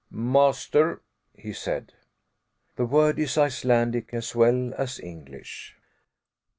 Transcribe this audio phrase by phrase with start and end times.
[0.09, 1.93] "Master," he said.
[2.75, 5.75] The word is Icelandic as well as English.